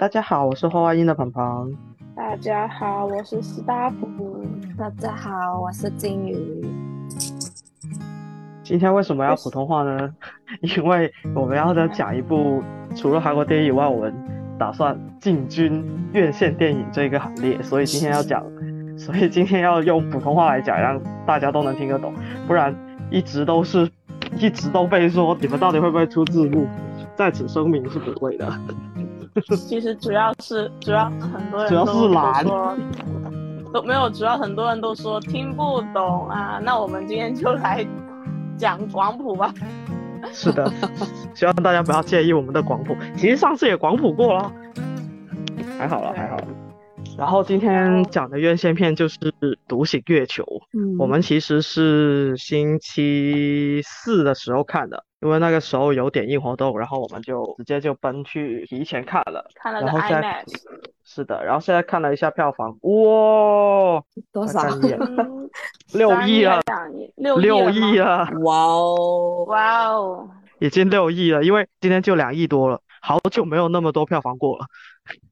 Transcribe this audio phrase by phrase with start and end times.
[0.00, 1.76] 大家好，我是花花音的鹏鹏。
[2.14, 4.46] 大家好，我是斯大夫。
[4.78, 6.64] 大家好，我是金鱼。
[8.62, 10.14] 今天为什么要普通话呢？
[10.62, 12.62] 因为我们要再讲一部
[12.94, 14.14] 除了韩国电影以外，我们
[14.56, 18.40] 打算进军院线电影这个行列，所以今天要讲，
[18.96, 22.14] 所以今天要用普通话来讲，让大家都能听得懂，
[22.46, 22.72] 不然
[23.10, 23.90] 一直都是
[24.36, 26.68] 一直都被说你们到底会不会出字幕，
[27.16, 28.48] 在此声明是不会的。
[29.68, 32.76] 其实主要是主要很多人主要是懒说
[33.72, 36.60] 都没有，主要很多人都说听不懂啊。
[36.62, 37.86] 那我们今天就来
[38.56, 39.52] 讲广谱吧。
[40.32, 40.72] 是的，
[41.34, 42.96] 希望大家不要介意我们的广谱。
[43.16, 44.52] 其实上次也广谱过了，
[45.78, 46.44] 还好了，还好了。
[47.16, 49.16] 然后今天讲的院线片就是
[49.68, 50.42] 《独行月球》，
[50.72, 59.50] 嗯我们其实是星期四的时候看的，因为那个时候有点映活动，然后我们就直接就奔去提前看了。
[59.54, 60.62] 看了个然后现在 IMAX，
[61.02, 64.02] 是的，然后现在看了一下票房，哇，
[64.32, 64.60] 多少？
[64.60, 65.50] 快看一眼嗯
[65.94, 68.30] 六亿了，两亿，六六亿亿了吗。
[68.30, 69.44] 了，哇哦！
[69.48, 74.66] 哇哦，已经六亿了，因为今天就两亿多了，好久没有那么多票房过了，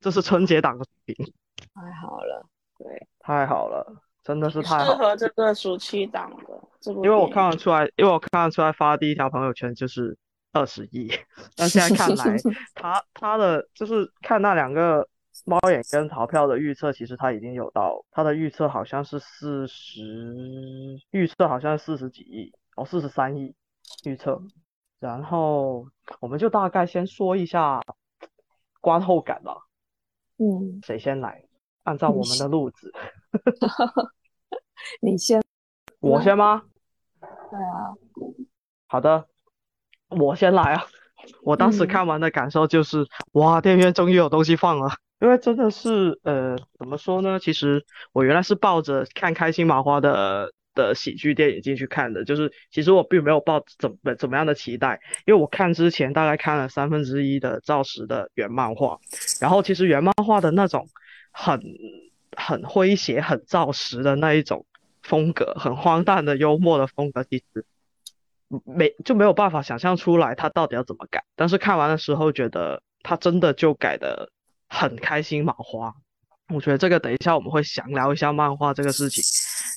[0.01, 1.27] 这是春节档的水平，
[1.75, 2.47] 太好了，
[2.79, 3.87] 对，太好了，
[4.27, 4.85] 真的是太。
[4.85, 10.19] 适合这个暑期档的这部因为我看得出来，因为我看得出来发第一条朋友圈就是
[10.53, 11.09] 二十亿，
[11.55, 12.37] 但现在看来，
[12.75, 15.09] 他他的就是看那两个
[15.45, 23.55] 猫眼跟逃票的预测，其实他已经有到他的预测好像是四十，预测好像是四十几亿哦，四十三亿
[24.05, 24.43] 预测。
[24.99, 25.87] 然后
[26.21, 27.81] 我们就大概先说一下
[28.81, 29.57] 观后感吧，
[30.39, 31.45] 嗯，谁先来？
[31.85, 32.93] 按照我们的路子，
[35.01, 35.43] 你先。
[36.01, 36.63] 我先吗？
[37.21, 37.95] 对啊，
[38.87, 39.27] 好的，
[40.09, 40.85] 我先来啊。
[41.43, 44.91] 我当时嗯看完的感受就是，哇，电影院终于有东西放了。
[45.21, 47.39] 因为真的是，呃，怎么说呢？
[47.41, 58.99] 其实我原来是抱着看开心麻花的的喜剧电影进去看的，就是其实我并没有抱怎么怎么样的期待，因为我看之前大概看了三分之一的赵石的原漫画，
[59.41, 60.87] 然后其实原漫画的那种
[61.33, 61.61] 很
[62.37, 64.65] 很诙谐、很赵石的那一种
[65.03, 67.65] 风格，很荒诞的幽默的风格，其实
[68.65, 71.25] 没就没有办法想象出来他到底要怎么改。
[71.35, 74.31] 但是看完的时候觉得他真的就改的
[74.69, 75.95] 很开心麻花。
[76.49, 79.25] 我觉得这个等一下我们会详聊一下漫画这个事情。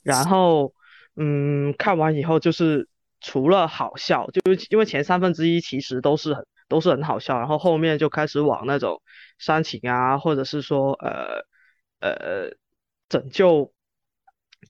[0.03, 0.71] 然后，
[1.15, 2.87] 嗯，看完以后就是
[3.21, 9.01] 除了好笑，就是因为前三分之一其实都是很都是很好笑，然后后面就开始往那种
[9.39, 11.43] 煽情啊，或者是说呃
[11.99, 12.51] 呃
[13.07, 13.73] 拯救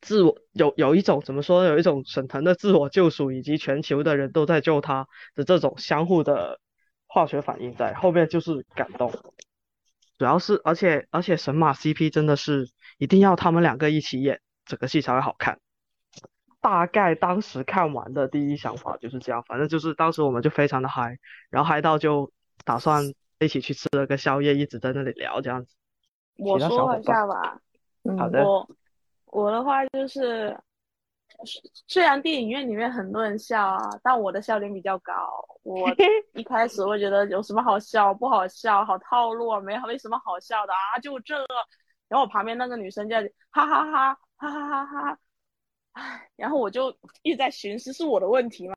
[0.02, 1.66] 自我有有一种怎么说？
[1.66, 6.60] 有一种沈腾的自我救赎，以及全球的人都在救他的这种相互的
[7.08, 9.12] 化学反应在后面，就是感动。
[10.18, 15.60] 主要是而且而且神马 CP 真的是一定要他们两个一起演，整个戏才会好看。
[16.62, 21.18] 大概当时看完的第一想法就是这样，反正就是当时我们就非常的嗨，
[21.50, 22.34] 然后嗨到就
[22.66, 25.74] 打算一起去吃了个宵夜，一直在那里聊这样子。
[26.40, 27.60] 我说一下吧。
[28.18, 28.70] 好的，我
[29.26, 30.58] 我的话就是，
[31.88, 35.14] 虽然电影院里面很多人笑啊，但我的笑点比较高。
[35.64, 35.90] 我
[36.34, 41.46] 一开始会觉得有什么好笑，不好笑，好套路啊，没没什么好笑的啊，就这。
[42.08, 45.20] 然后我旁边那个女生就在哈哈哈哈哈哈哈，
[45.92, 46.90] 唉，然后我就
[47.22, 48.76] 一直在寻思是我的问题吗？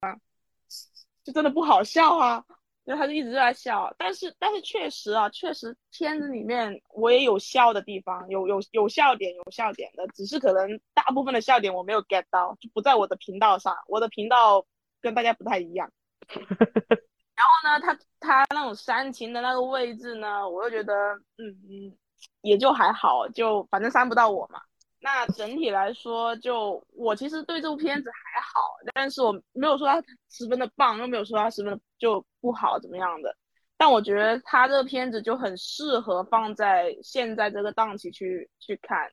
[1.24, 2.44] 就真的不好笑啊。
[2.84, 14.66] 然后他就一直在笑，但是但是确实啊，确实片子里面我也有笑的地方，有有有笑点，有笑点的，只是可能大部分的笑点我没有 get 到，就不在我的频道上，我的频道
[15.00, 15.90] 跟大家不太一样。
[16.28, 20.94] 然后呢，他他那种煽情的那个位置呢，我又觉得
[21.38, 21.96] 嗯嗯
[22.42, 24.60] 也就还好，就反正煽不到我嘛。
[25.00, 28.60] 那整体来说，就我其实对这部片子还好，
[28.94, 30.00] 但是我没有说它
[30.30, 33.34] 十分的棒，又没有说它十分的就不好怎么样的。
[33.78, 39.10] 但我觉得他这个片子就很适合放在现在这个档期去去看，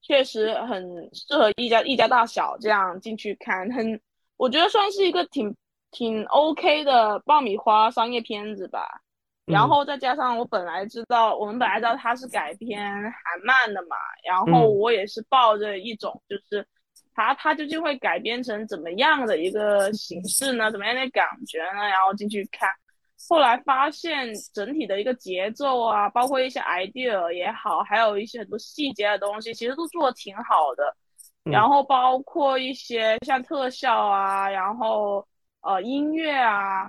[0.00, 0.82] 确实很
[1.12, 4.00] 适合一家一家大小这样进去看，很
[4.36, 5.54] 我觉得算是一个挺
[5.90, 9.02] 挺 OK 的爆米花商业片子吧。
[9.44, 13.12] 然嗯后再加上我本来知道，我们本来知道它是改编韩
[13.44, 16.66] 漫的嘛，然后嗯我也是抱着一种就是
[17.14, 20.70] 它它究竟会改编成怎么样的一个形式呢？
[20.70, 21.86] 怎么样的感觉呢？
[21.88, 22.68] 然后进去看，
[23.28, 30.84] 后来发现整体的一个节奏啊，包括一些 idea 也好，还有一些很多细节的东西，其实都做的挺好的。
[31.44, 35.26] 嗯然后包括一些像特效啊，然后
[35.62, 36.88] 呃音乐啊，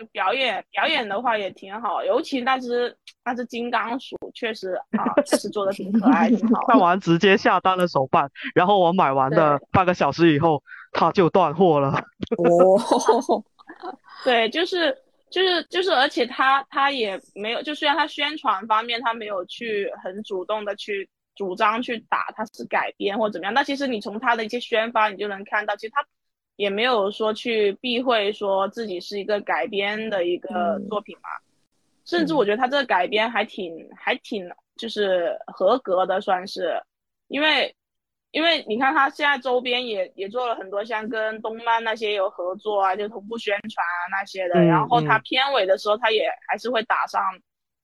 [0.00, 6.66] 就表演表演的话也挺好，尤其那只那只金刚鼠，确实啊，确实做的挺可爱，挺好的。
[6.72, 10.62] 看完直接下单了手办，然后我买完的半个小时以后，
[10.92, 11.92] 它就断货了。
[12.38, 13.44] 哦，
[14.24, 14.96] 对，就是
[15.30, 21.06] 就是就是，而且他他也没有，就虽然他宣传方面他没有去很主动的去
[21.36, 26.02] 主张去打他是改编或怎么样，但其实你从他的一些宣发，你就能看到，其实他
[26.60, 30.88] 也没有说去避讳说自己是一个改编的一个嗯。
[30.90, 31.30] 作品嘛，
[32.04, 34.46] 甚至我觉得他这个改编还挺还挺
[34.76, 36.78] 就是合格的，算是，
[37.28, 37.74] 因为
[38.32, 44.66] 因为你看他现在周边也也做了很多像跟动漫那些有合作啊，就同步宣传啊那些的，嗯。
[44.66, 45.22] 然后他嗯。
[45.24, 47.22] 片尾的时候他也还是会打上。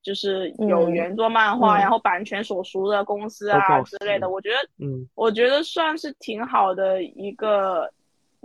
[0.03, 0.93] 就是有嗯。
[0.93, 1.81] 原作漫画，嗯。
[1.81, 5.09] 然后版权所属的公司啊之类的，嗯我觉得嗯。
[5.15, 7.91] 我觉得算是挺好的一个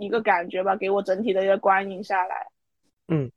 [0.03, 2.47] 一个感觉吧，给我整体的一个观影下来。
[3.07, 3.31] 嗯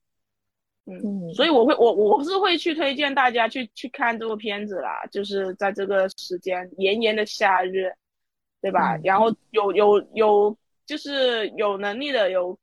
[0.86, 7.92] 嗯，嗯所以我会我我是会去推荐大家去去看这部片子啦，就是在这个时间炎炎的夏日，
[8.60, 8.96] 对吧？
[8.96, 12.56] 嗯然后有有有就是有能力的有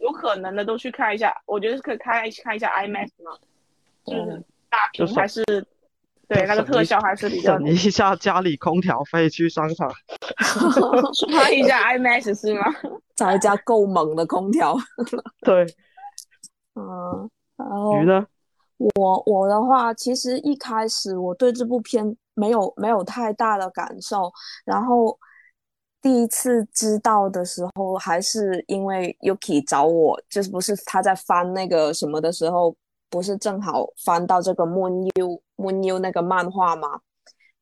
[0.00, 3.36] 有可能的都去看一下，我觉得是可以看看一下 IMAX 嘛，
[4.06, 5.42] 就是嗯大屏还是
[6.28, 9.90] 对那个特效还是比较省一下家里空调费去商场。
[11.28, 12.64] 刷一下 IMAX 是吗？
[13.14, 14.76] 找一家够猛的空调。
[15.42, 15.64] 对，
[16.74, 18.26] 嗯，然后鱼呢？
[18.96, 24.30] 我我的话，其实一开始我对这部片没有没有太大的感受，
[24.64, 25.16] 然后
[26.02, 32.74] 第一次知道的时候，还是因为 Yuki 找我，就是不是他在翻那个什么的时候，
[33.14, 36.98] 不是正好翻到这个 Moon U Moon U 那个漫画吗？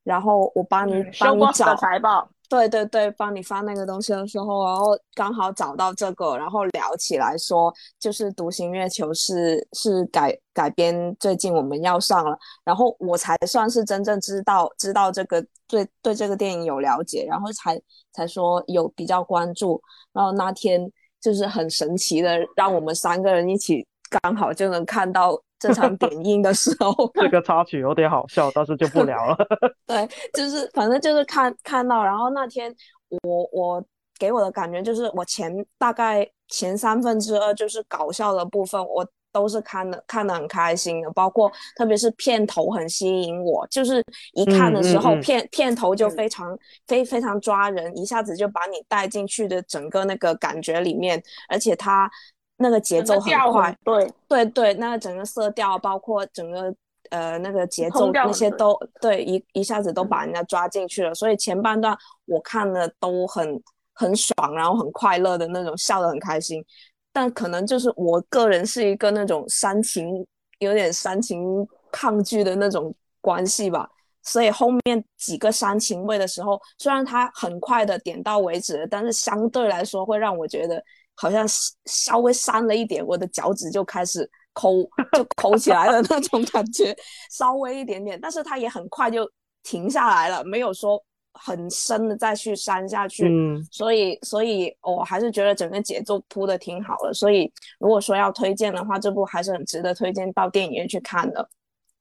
[0.02, 7.70] 然后我帮你、嗯帮你找财报，对对对，帮你翻那个东西的时候，然后刚好找到这个，然后聊起来说，
[8.00, 17.78] 就是《独行月球是》是改改编，最近我们要上了，然后我才算是真正知道知道这个对对这个电影有了解，然后才
[18.14, 19.78] 才说有比较关注，
[20.14, 20.90] 然后那天
[21.20, 23.86] 就是很神奇的，让我们三个人一起
[24.20, 29.36] 刚好就能看到这场点映的时候， 这个插曲有点好笑，但是就不聊了。
[29.86, 32.74] 对，就是反正就是看看到，然后那天
[33.22, 33.84] 我我
[34.18, 44.04] 给我的感觉就是，我前大概前三分之二就是搞笑的部分，我都是看的看的很开心的，包括特别是片头很吸引我，就是
[44.34, 45.22] 一看的时候，嗯嗯嗯。
[45.22, 52.10] 片片头就嗯非常非非常抓人，一下子就把你带进去的整个那个感觉里面，而且它
[52.56, 56.72] 那个节奏很快很，对，对对，那个整个色调，包括整个
[57.10, 61.14] 呃那个节奏那些都对一一下子都把人家抓进去了。
[61.14, 61.96] 所以前半段
[62.26, 63.60] 我看的都很
[63.94, 66.64] 很爽，然后很快乐的那种，笑得很开心。
[67.12, 70.26] 但可能就是我个人是一个那种煽情，
[70.60, 73.88] 有点煽情抗拒的那种关系吧。
[74.22, 80.82] 所以后面几个煽情位的时候，虽然它很快的点到为止，但是相对来说会让我觉得
[81.14, 81.46] 好像
[81.86, 84.82] 稍微删了一点，我的脚趾就开始抠，
[85.12, 86.96] 就抠起来了那种感觉，
[87.30, 89.30] 稍微一点点，但是它也很快就
[89.62, 91.02] 停下来了，没有说
[91.34, 93.26] 很深的再去删下去。
[93.26, 97.14] 嗯，所以，所以我还是觉得整个节奏铺的挺好的。
[97.14, 101.48] 所以，如果说要推荐的话，这部还是很值得推荐到电影院去看的。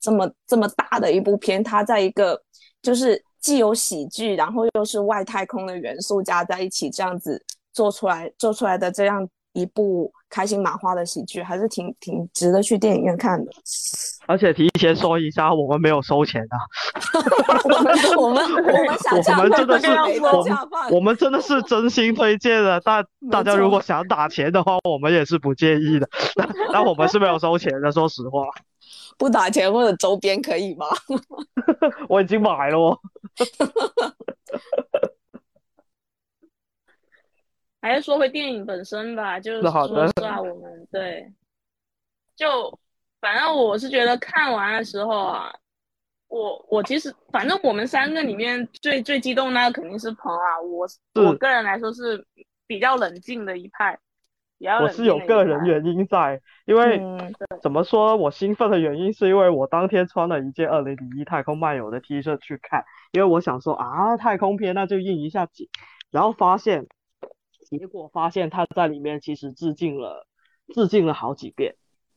[0.01, 2.41] 这么这么大的一部片，它在一个
[2.81, 7.41] 就是既有喜剧，然后又是外太空的元素加在一起，这样子
[7.73, 13.51] 做出来做出来的这样一部开心麻花的喜剧，还是挺挺值得去电影院看的。
[14.27, 16.55] 而且提前说一下，我们没有收钱啊，
[17.67, 20.57] 我们我们我们想我们真的是我们
[20.91, 22.79] 我们真的是真心推荐的。
[22.79, 26.07] 大大家如果想打钱的话，我们也是不介意的。
[26.35, 28.45] 但但我们是没有收钱的，说实话，
[29.17, 30.85] 不打钱或者周边可以吗？
[32.07, 32.97] 我已经买了哦。
[37.81, 41.33] 还是说回电影本身吧，就是说实话，我们对，
[42.35, 42.79] 就
[43.19, 45.51] 反正我是觉得看完的时候啊，
[46.27, 50.87] 我我其实反正我们三个里面最最激动那个肯定是鹏啊，我
[51.23, 52.25] 我个人来说是
[52.67, 53.97] 比较冷静的一派，
[54.81, 65.67] 我是有个人原因在，因为嗯怎么说，我兴奋的原因是因为我当天穿了一件二零零一太空漫游的 T 恤去看，因为我想说啊，太空片那就应一下景，
[66.11, 66.87] 然后发现，
[67.77, 70.27] 结果发现他在里面其实致敬了，
[70.73, 71.75] 致敬了好几遍，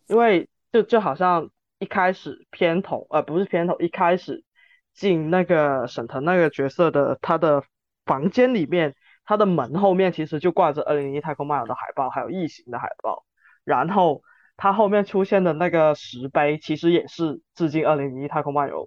[0.09, 4.45] 因为就就好像一开始片头，呃，不是片头，一开始
[4.93, 7.63] 进那个沈腾那个角色的他的
[8.05, 13.25] 房间里面，他的门后面其实就挂着二零零一太空漫游的海报，还有异形的海报。
[13.63, 14.23] 然后
[14.57, 18.87] 它后面出现的那个石碑，其实也是致敬《二零零一太空漫游》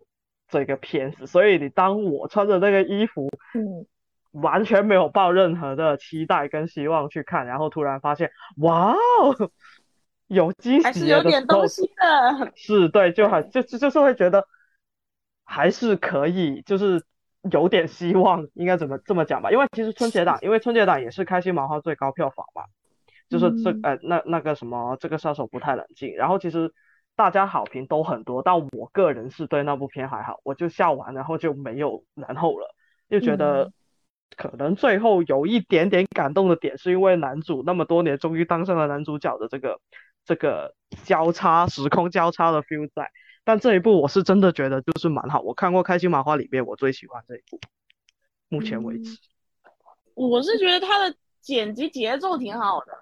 [0.50, 1.26] 这个片子。
[1.26, 3.88] 所以你当我穿着那个衣服，嗯，
[4.32, 9.52] 完全没有抱任何的期待跟希望去看，然后突然发现，哇哦，
[10.28, 12.52] 有惊喜还是有点东，西的。
[12.56, 14.46] 是对，就很就就就是会觉得
[15.46, 17.04] 还是可以，就是
[17.52, 19.52] 有点希望，应该怎么这么讲吧？
[19.52, 22.64] 因为其实春节档， 因为春节档也是开心麻花最高票房嘛，
[23.30, 23.80] 就是这嗯。
[23.84, 26.74] 呃那那个什么这个杀手不太冷静，然后其实
[27.16, 32.76] 大家好评都很多，但我个人是对那部片还好，我就笑完，然后就没有然后了，
[33.10, 33.74] 就觉得嗯
[34.36, 39.80] 可能最后有一点点感动的点，是因为男主那么多年终于当上了男主角的这个
[40.26, 43.10] 这个交叉时空交叉的 feel 在。
[43.44, 47.60] 但这一部我是真的觉得就是蛮好，我看过《开心麻花》里面我最喜欢这一部，
[48.50, 49.18] 目前为止。
[50.16, 52.98] 我是觉得它的剪辑节奏挺好的，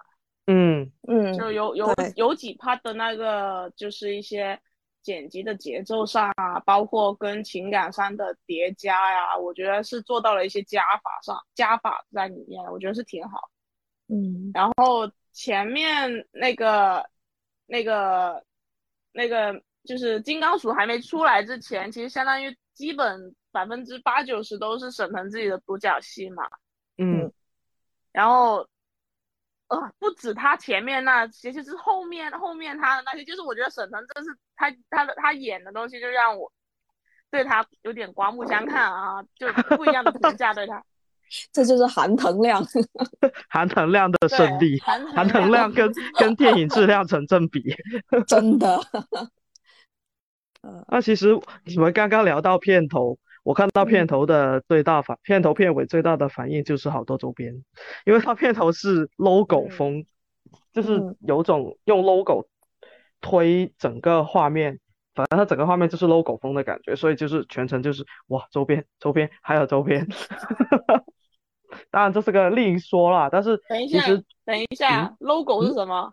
[0.46, 4.60] 嗯嗯就有有有几 part 的那个就是一些
[5.06, 13.48] 剪辑的节奏上啊，包括跟情感上的叠加呀，我觉得是做到了一些加法上加法在里面，我觉得是挺好。
[14.08, 17.08] 嗯然后前面那个
[17.66, 18.42] 那个
[19.12, 26.42] 那个就是金刚鼠还没出来之前，其实相当于基本百分之八九十都是沈腾自己的独角戏嘛。
[26.98, 27.32] 嗯
[28.10, 28.66] 然后，
[29.68, 36.52] 呃，不止他前面那些，就是后面后面他的那些，就是我觉得沈腾真是他他的他演的东西，就让我
[37.30, 40.82] 对他有点刮目相看啊，就不一样的评价对他。
[41.52, 42.64] 这就是含腾量。
[43.50, 47.74] 含腾量的胜利，含含腾量跟 跟电影质量成正比。
[48.28, 48.80] 真的。
[50.88, 57.62] 那其实你们刚刚聊到片头，我看到片嗯头的最大反，片头片尾最大的反应就是好多周边，
[58.04, 60.06] 因为它片头是 logo 嗯风，
[60.72, 62.48] 就是嗯有种用 logo
[63.20, 64.80] 推整个画面，
[65.14, 70.08] 反正它整个画面就是 logo 风的感觉，所以就是全程就是哇周边周边还有周边，
[71.92, 74.04] 当然这是个另说啦，但是等一下
[74.44, 76.12] 等一下、l o g o 是什么、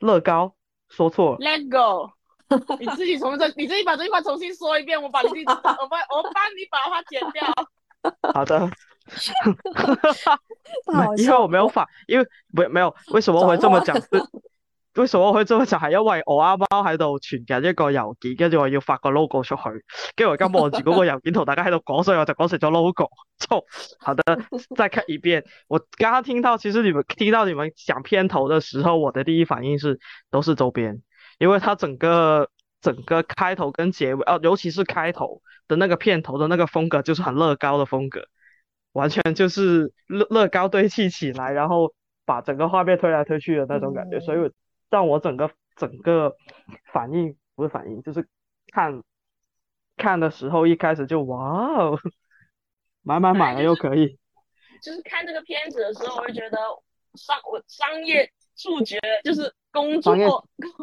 [0.00, 0.54] 乐高
[0.88, 1.36] 说错了。
[1.40, 2.10] l e t go。
[2.80, 5.74] 你自己重这，你自己把这句话重新说一遍，我把你自己， 我帮
[6.10, 7.44] 我帮你把它剪掉。
[8.34, 8.68] 好的，
[11.16, 14.26] 因为我没有反，因为没没有，為什麼我會這麼講？
[14.94, 15.78] 為什麼我會這麼講？
[15.80, 19.62] 係因為我啱啱喺度傳緊一個郵件，跟住我要發個 logo 出去，
[20.14, 23.08] 跟住我而家望住嗰個郵件同大家喺度講，所以我就講成咗 logo。
[23.40, 23.64] 錯，
[23.98, 24.22] 好的，
[24.76, 25.44] 再看一遍。
[25.66, 29.98] 我剛剛聽到，其實你們聽到你們講片頭的時候，我的第一反應是
[30.30, 31.00] 都是周邊，
[31.38, 32.48] 因为它整个
[32.80, 38.26] 整个开头跟结尾，哦、尤其是开头的那个片头的那个风格，就是很乐高的风格。
[38.92, 41.92] 完全就是乐乐高堆砌起来，然后
[42.24, 44.50] 把整个画面推来推去的那种感觉，嗯所以我
[44.88, 46.36] 讓我整个整个
[46.92, 48.28] 反应不是反应，就是
[48.72, 49.02] 看
[49.96, 51.98] 看的时候一开始就哇哦，
[53.02, 54.16] 买买买了又可以，
[54.80, 56.58] 就是看这个片子的时候，我就觉得
[57.14, 60.26] 商我商业触觉就是工作商业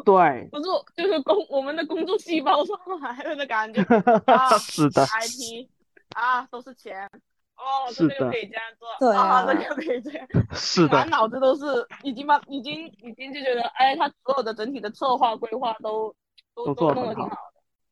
[0.04, 0.64] 對，不是
[0.94, 3.82] 就是工我们的工作细胞上来了的感觉
[4.26, 5.68] 啊 是的，，IT
[6.14, 7.08] 啊都是钱
[7.56, 16.14] 哦，这个可以这样做， 对啊这个可以这样，是的满，脑子都是已经把已经已经就觉得，哎，他所有的整体的策划规划都
[16.54, 17.36] 都都弄得挺好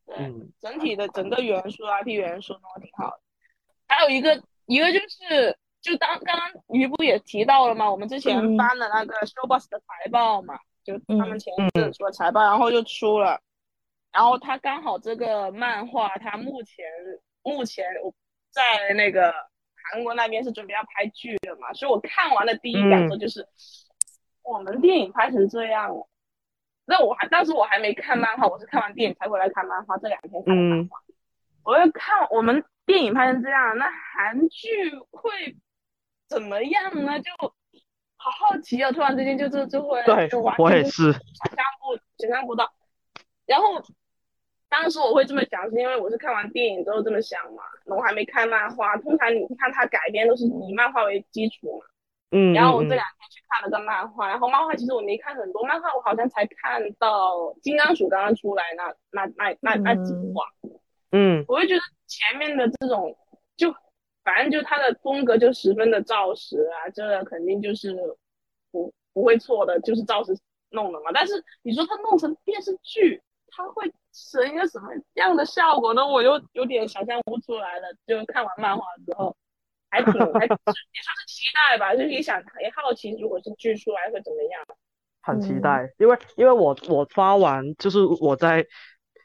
[0.08, 3.20] 的，对，嗯整体的整个元素 IP 元素弄得挺好的。
[3.86, 13.40] 还有一个一个就是，就当刚刚于不也提到了嘛，我们之前嗯翻了那个 Showbus 的财报嘛，就他们嗯前一阵出了财报，然后就出了，
[14.12, 16.84] 然后他刚好这个漫画，他目前
[17.42, 18.12] 目前我
[18.50, 19.32] 在那个
[19.92, 23.46] 韩国那边是准备要拍剧的嘛，所以我看完的第一感受就是，
[24.42, 26.06] 我们电影拍成这样了。
[26.84, 30.98] 那我还当时我还没看漫画，我是看完电影才回来看漫画，这两天看的漫画。
[31.62, 34.68] 我要看我们电影拍成这样，那韩剧
[35.10, 35.56] 会
[36.30, 37.18] 怎么样呢？
[37.20, 37.30] 就
[38.16, 38.92] 好好奇啊！
[38.92, 41.20] 突然之间就就就会对就完，我也是，想
[41.56, 42.72] 象不想象不到。
[43.46, 43.82] 然后
[44.68, 48.96] 当时我会这么想，是因为我是看完电影之后这么想嘛，我还没看漫画。
[48.98, 51.86] 通常你看它改编都是以漫画为基础嘛。
[52.32, 60.44] 嗯然后我这两天去看了个漫画，然后漫画其实我没看很多，漫画我好像才看到金刚鼠刚刚出来那那那那那几话，
[61.10, 63.16] 嗯我会觉得前面的这种
[63.56, 63.74] 就
[64.22, 67.96] 反正就他的风格就十分的照实啊，这肯定就是
[68.70, 70.36] 不不会错的，就是照实
[70.70, 71.10] 弄的嘛。
[71.12, 76.06] 但是你说他弄成电视剧，它会成一个什么样的效果呢？
[76.06, 77.88] 我又有点想象不出来了。
[78.06, 79.34] 就看完漫画之后，
[79.90, 84.62] 还挺还也算是期待吧，就是也想也好奇，如果是剧出来会怎么样。
[85.22, 88.66] 很期嗯待，因为因为我我发完就是我在。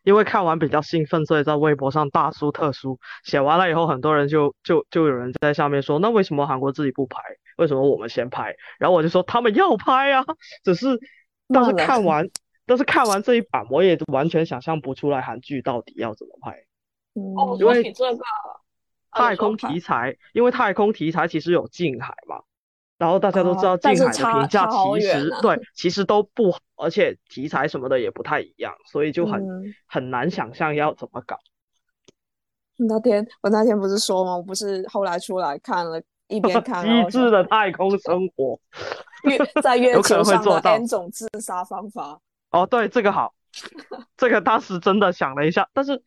[0.05, 7.19] 因为看完比较兴奋，所以在微博上大书特书写完了以后，很多人就就就有人在下面说，那为什么韩国自己不拍？
[7.57, 8.55] 为什么我们先拍？
[8.77, 10.23] 然后我就说他们要拍啊，
[10.63, 10.87] 只是
[11.47, 12.29] 但是看完，
[12.65, 16.65] 但是看完这一版，我也完全想象不出来韩剧到底要怎么拍。
[17.35, 18.23] 哦，因为这个，
[19.11, 22.41] 呃太空题材，因为太空题材其实有近海嘛，
[22.97, 31.37] 然后大家都知道近海的评价其实对，其实都不好，而且题材什么的也不太一样，所以就很嗯很难想象要怎么搞。
[32.77, 34.35] 那天我那天不是说吗？
[34.37, 38.59] 我不是后来出来看了，一边看 机智的太空生活。
[39.23, 42.19] 月在 月有可球上的能会做到 N 种自杀方法。
[42.51, 43.33] 哦，对，这个好，
[44.15, 46.01] 这个当时真的想了一下，但是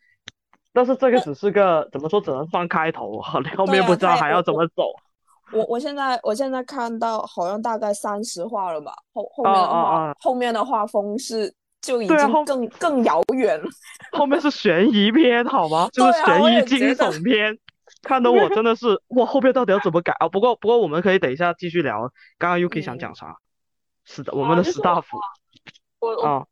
[0.73, 4.85] 但是这个只是个怎么说，只能放开头，后面不知道还要怎么走。
[5.53, 13.67] 我我现在我现在看到好像大概三十话了吧，后后哦面的画、哦哦后面的画风是就已经更更遥远了。
[14.13, 15.89] 后面是悬疑片，好吗？
[15.95, 17.59] 就是悬疑惊悚片，
[18.03, 20.29] 看得我真的是哇，后面到底要怎么改啊？
[20.29, 22.13] 不过不过我们可以等一下继续聊。
[22.39, 23.37] 刚刚 Yuki 想嗯讲啥？
[24.05, 25.17] 是的，我们的就是史大夫
[26.01, 26.47] 我我啊，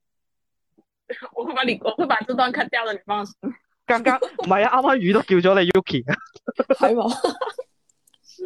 [1.34, 3.34] 我 会把你我会把这段看掉的，你放心。
[3.86, 6.04] 剛剛 唔係啊，啱啱魚都叫咗你 Yuki，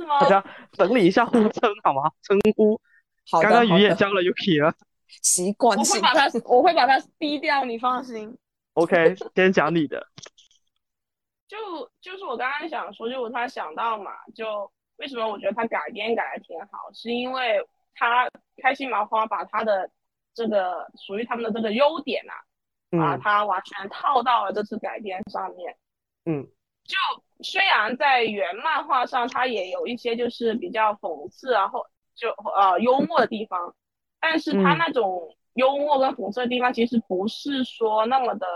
[0.01, 0.29] 是吗大？
[0.29, 2.11] 家整理一下呼称好吗？
[2.23, 2.81] 称呼，
[3.31, 4.75] 好的剛剛好的魚也叫了 Yuki 了。
[5.23, 8.37] 习惯性我会把它我会把它逼掉，你放心。
[8.75, 10.07] OK， 先讲你的。
[11.47, 11.57] 就
[12.01, 17.59] 就是我刚刚想说，就我突然想到嘛，就为什么我觉得他改编改的挺好，是因为
[17.95, 18.29] 他
[18.63, 19.91] 开心麻花把他的
[20.33, 22.35] 这个属于他们的这个优点啊，
[22.97, 25.77] 把嗯它完全套到了这次改编上面。
[26.25, 26.47] 嗯
[26.85, 26.97] 就
[27.43, 33.75] 虽然在原漫画上，它也有一些就是比较讽刺啊，或就呃幽默的地方，
[34.21, 38.47] 但是它嗯那种幽默跟讽刺的地方，其实不是说那么的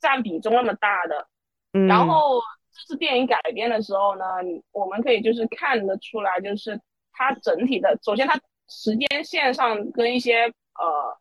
[0.00, 1.26] 占比重那么大的。
[1.72, 2.40] 嗯，然后
[2.72, 4.24] 这次电影改编的时候呢，
[4.72, 6.80] 我们可以就是看得出来，就是
[7.12, 8.38] 它整体的，首先它
[8.68, 11.18] 时间线上跟一些呃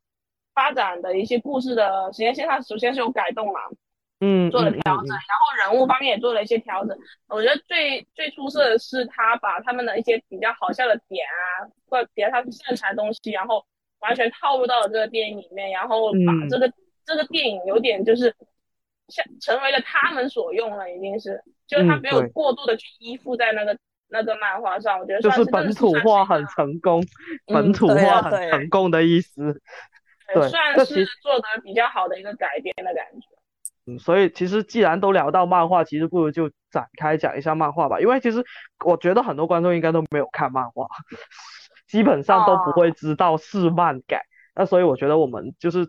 [0.54, 3.60] 发展的一些故事的时间线上，首先是有改动嘛，
[4.24, 6.98] 嗯做了嗯调整，嗯然后人物方面也做了一些调整。
[7.28, 13.66] 我觉得最最出色的是他把他们的一些比较好笑的点啊，或者比较他们擅长的东西，然后
[14.00, 16.72] 完全套入到了这个电影里面，然后把嗯这个、
[17.06, 18.34] 这个电影有点就是
[19.10, 27.02] 像成为了他们所用了，已经是就是他嗯没有过度的去依附在那个那个漫画上，我觉得就是 本土化很成功，
[27.48, 29.62] 嗯本土化很成功的意思。
[30.34, 33.28] 对算是做的比较好的一个改编的感觉。
[33.86, 38.00] 嗯，所以其实既然都聊到漫画，其实不如就展开讲一下漫画吧。
[38.00, 38.44] 因为其实
[38.86, 40.88] 我觉得很多观众应该都没有看漫画，
[41.88, 44.22] 基本上都不会知道是漫改。
[44.56, 45.88] 那所以我觉得我们就是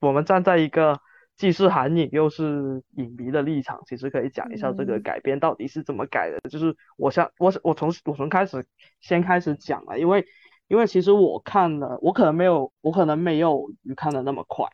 [0.00, 0.98] 我们站在一个
[1.36, 6.38] 既是韩影又是影迷的立场，其实可以讲一下这个嗯改编到底是怎么改的。
[6.48, 8.64] 就是我想我我从我从开始
[9.00, 10.24] 先开始讲了，因为
[10.68, 14.66] 因为其实我看了，我可能没有我可能没有鱼看的那么快。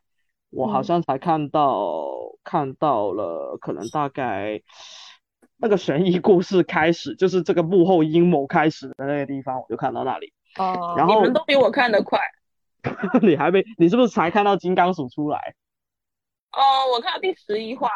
[0.50, 2.06] 我好嗯像才看到、
[2.44, 4.60] 看到了，可能大概
[5.58, 10.32] 那个悬疑故事开始，就是这个幕后阴谋开始的那个地方，我就看到那里。
[10.58, 12.18] 哦然后你们都比我看得快。
[13.22, 15.54] 你还没，你是不是才看到金刚鼠出来？
[16.52, 17.88] 哦，我看到第十一话。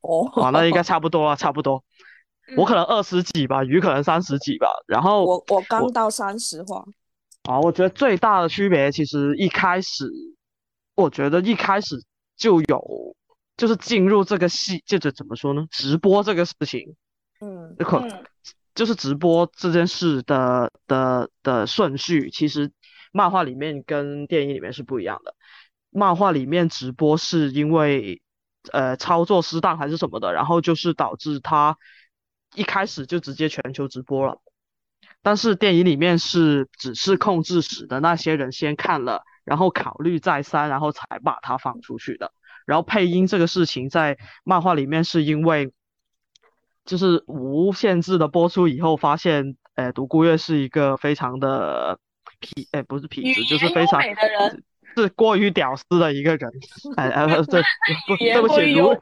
[0.00, 1.84] 哦，啊，那应该差不多啊，差不多。
[2.58, 4.66] 我可能二十几吧，鱼可能三十几吧。
[4.86, 6.84] 然后我我刚到三十话，
[7.44, 10.10] 啊，我觉得最大的区别其实一开始，
[10.94, 12.02] 我觉得一开始
[12.36, 13.16] 就有，
[13.56, 15.66] 就是进入这个戏，就是怎么说呢？
[15.70, 16.94] 直播这个事情，
[17.40, 18.24] 嗯可嗯
[18.74, 22.72] 就是直播这件事的的的顺序，其实
[23.12, 25.34] 漫画里面跟电影里面是不一样的。
[25.90, 28.20] 漫画里面直播是因为
[28.72, 31.78] 呃操作失当还是什么的，然后就是导致他
[32.56, 34.40] 一开始就直接全球直播了。
[35.22, 42.32] 但是电影里面是只是控制室的那些人先看了，然后考虑再三，然后才把它放出去的。
[42.66, 45.72] 然后配音这个事情在漫画里面是因为
[46.84, 51.98] 就是无限制的播出以后，发现，呃，独孤月是一个非常的
[52.40, 54.00] 痞，哎，不是痞子，就是非常
[54.96, 56.50] 是过于屌丝的一个人，
[56.96, 57.62] 哎哎，不对，
[58.08, 58.96] 不 对不起，如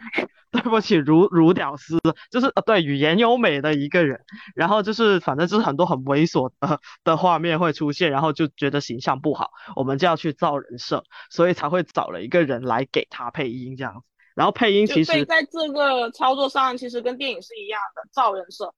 [0.51, 1.99] 对不起，如如屌丝，
[2.31, 4.21] 就是呃，对，语言优美的一个人，
[4.55, 14.01] 然后就是反正就是很多很猥琐的的画面会出现，然后就觉得形象不好，我们就要去造人设，所以才会找了一个人来给他配音这样子。
[14.35, 18.75] 然后配音其实在这个操作上，其实跟电影是一样的，造人设。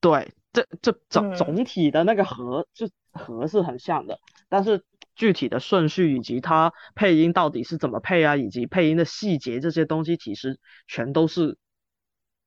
[0.00, 4.82] 对，这这总嗯总体的那个核就和是很像的，但是
[5.14, 11.58] 具体的顺序以及它配音到底是怎么配啊，以及配音的细节这些东西，其实全都是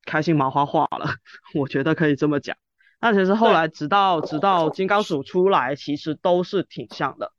[0.05, 1.15] 开心麻花化了，
[1.59, 2.57] 我觉得可以这么讲。
[2.99, 7.31] 那其实后来直到直到金刚鼠出来，其实都是挺像的。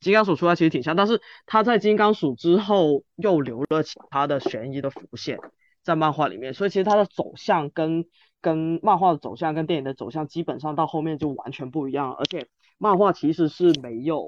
[0.00, 5.38] 金刚鼠出来其实挺像，但是他在金刚鼠之后又留了其他的悬疑的浮现
[5.82, 8.06] 在漫画里面，所以其实它的走向跟
[8.40, 12.46] 跟漫画的走向跟电影的走向基本上到后面就完全不一样，而且
[12.78, 14.26] 漫画其实是没有，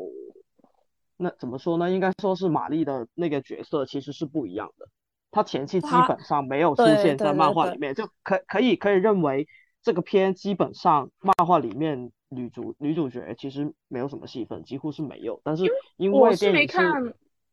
[1.23, 1.91] 那怎么说呢？
[1.91, 4.89] 应该说是玛丽的那个角色其实是不一样的，
[5.31, 9.49] 她前期基本上没有出现在漫画里面，就可可以可以认为
[9.83, 12.13] 这个片基本上漫画里面。
[12.35, 15.39] 女主女主角其实没有什么戏份，几乎是没有。
[15.45, 15.65] 但是
[15.99, 16.79] 因为电影是，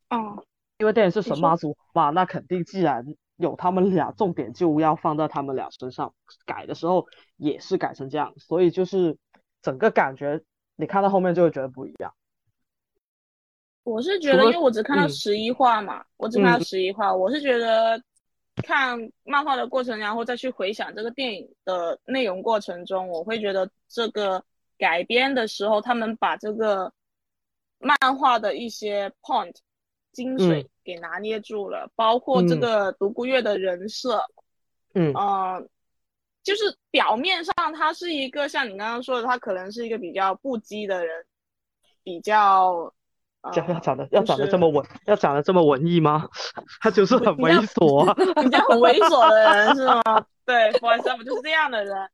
[0.09, 0.41] 哦，
[0.77, 3.05] 因为电影是神马组嘛，那肯定既然
[3.35, 6.13] 有他们俩，重点就要放在他们俩身上。
[6.45, 7.05] 改的时候
[7.35, 9.17] 也是改成这样，所以就是
[9.61, 10.41] 整个感觉，
[10.77, 12.13] 你看到后面就会觉得不一样。
[13.83, 18.01] 我是觉得，因为我只看到十一话嘛，我只看到十一话，我是觉得
[18.57, 24.43] 看漫画的过程，然后再去回想这个电影的内容过程中，我会觉得这个。
[24.81, 26.93] 改编的时候，他们把这个
[27.79, 29.53] 漫画的一些 point
[30.13, 34.23] 精髓给拿捏住了，包括这个独孤月的人设，
[34.93, 35.13] 嗯，
[36.43, 41.25] 就是表面上他是一个像你刚刚说的，他可能是一个比较不羁的人，
[42.01, 42.93] 比较，
[43.55, 46.27] 要要长得要长得这么文，要长得这么文艺吗？
[46.81, 50.01] 他就是很 猥琐， 比较很猥琐的人是吗？
[50.45, 52.09] 对，for example 就是这样的人。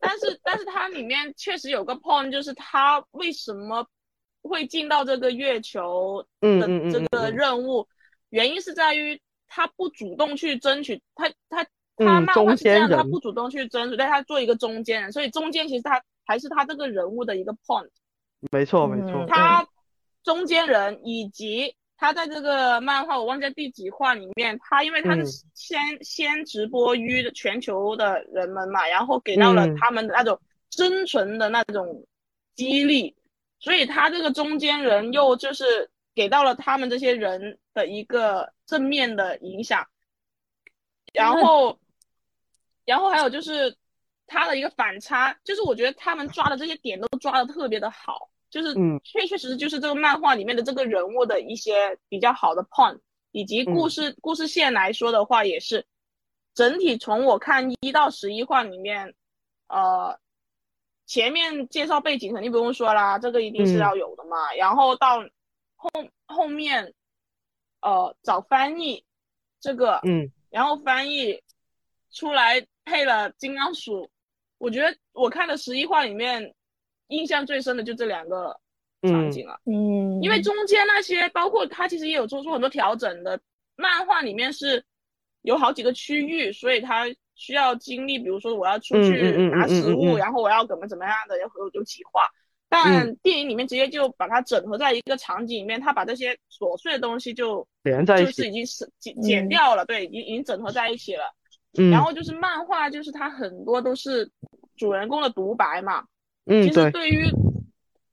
[0.00, 3.86] 但是，但是它里面确实有个 point，就是他为什么
[4.42, 7.86] 会进到这个月球的这个任务，
[8.28, 11.64] 原因是在于他不主动去争取，他他
[11.96, 17.88] 他漫画是这样，他不主动去争取，但他做一个中间人，所以中间其实他还是他这个人物的一个 point。
[18.50, 19.24] 没错，没错。
[19.26, 19.66] 他
[20.24, 21.76] 中间人以及。
[21.96, 30.38] 他在这个漫画，我忘记第几话里面，他因为他是先先直播于全球的人们嘛，然后给到了他们的那种
[30.70, 32.04] 生存的那种
[32.56, 33.16] 激励，
[33.60, 39.86] 所以他这个中间人又就是给到了他们这些人的一个正面的影响，
[41.14, 41.78] 然后，
[42.84, 43.74] 然后还有就是
[44.26, 48.28] 他的一个反差，就是我觉得他们抓的这些点都抓的特别的好。
[48.54, 53.00] 就是，嗯，确确实实就是这个漫画里面的这个人物的一些比较好的 point，
[53.32, 55.84] 以及故事故事线来说的话，也是
[56.54, 59.12] 整体从我看一到十一话里面，
[59.66, 60.16] 呃，
[61.04, 64.54] 前面介绍背景肯定不用说啦，这个一定是要有的嘛。
[64.56, 65.18] 然后到
[65.74, 65.90] 后
[66.26, 66.94] 后面，
[67.80, 69.04] 呃，找翻译
[69.58, 71.42] 这个，嗯，然后翻译
[72.12, 74.08] 出来配了金刚鼠，
[74.58, 76.54] 我觉得我看的十一话里面。
[77.08, 78.58] 印象最深的就这两个
[79.02, 83.40] 场景了，嗯，因为中间那些包括他其实也有做出很多调整的。
[83.76, 84.84] 漫画里面是
[85.42, 92.22] 有好几个区域，所以他需要经历，比如说我要出去拿食物，然后我要怎么怎么样的，有有有企划。
[92.68, 101.24] 但电影里面直接就把它整合在一个场景里面，他把这些琐碎的东西就连在一起，就是已经是剪剪掉了，对，已经已经整合在一起了。
[101.90, 104.30] 然后就是漫画，就是它很多都是
[104.76, 106.04] 主人公的独白嘛。
[106.46, 107.26] 嗯，其实对于，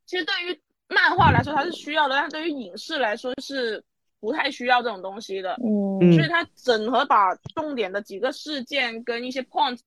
[0.06, 3.84] 其实对于漫画来说它是需要的，但是对于影视来说是
[4.20, 5.58] 不太需要这种东西的。
[5.64, 9.80] 嗯，所以它整合把重点的几个事件跟一些 point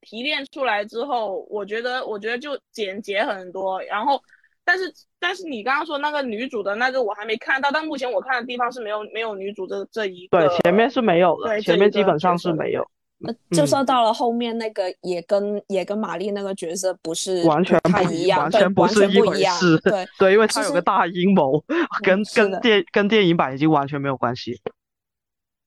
[0.00, 3.82] 提炼出来之后，我觉得我觉得就简洁很多。
[3.82, 4.20] 然后，
[4.64, 10.38] 但是但是你刚刚说那个女主的那个我还没看到，但目前我看的地方是没有没有女主这这一个。
[10.38, 12.88] 对，前面是没有的，前面基本上是没有。
[13.18, 19.78] 那就说到了后面那个也跟也跟玛丽那个角色不是完全不一样，完全不是一回事。
[19.78, 21.62] 对对，因为他有个大阴谋，
[22.02, 24.60] 跟跟电跟电影版已经完全没有关系。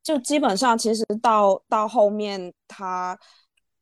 [0.03, 3.17] 就基本上其实到到后面他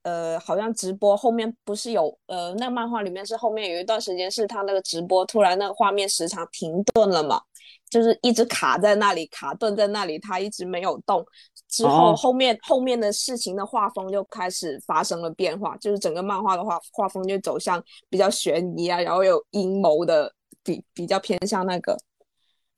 [0.04, 7.42] 呃好像直播后面不是有呃那个漫画里面是后面有一段时间是他那个直播突然那个画面时长停顿了嘛。
[7.90, 11.26] 就是一直卡在那里，卡顿在那里，他一直没有动。
[11.68, 20.32] 之后后面后面的事情的画风就开始发生了变化，就是整个漫画的画画风就走向比较悬疑啊，然后有阴谋的，
[20.64, 21.98] 比比较偏向那个。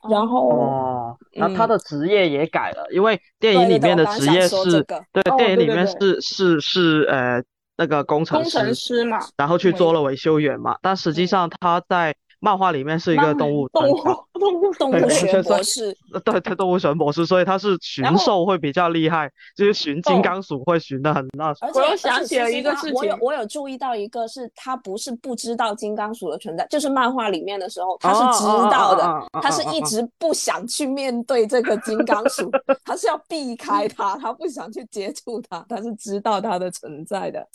[0.10, 7.44] 然后哦，那他的职业也改了，因为电影里面的职业是，对，电影里面是是是呃
[7.78, 12.16] 那个工程工程师嘛，然后去做了维修员嘛，但实际上他在。
[12.40, 13.96] 漫画里面是一个动物动物
[14.78, 21.48] 动物对 对动物学博士，呃对对，动物学博士，所以他是寻兽会比较厉害，就是寻金哦刚鼠会寻的很那。
[21.60, 32.50] 而且我想起了一个事情我有我有注意到一个是，他不是不知道金刚鼠的存在，就是漫画里面的时候他是知道的，他是一直不想去面对这个金刚鼠，
[32.86, 37.46] 他是要避开它，他不想去接触它，他是知道它的存在的。